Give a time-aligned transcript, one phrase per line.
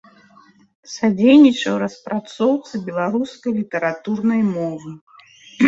[0.93, 4.99] Садзейнічаў распрацоўцы беларускай літаратурнай мовы.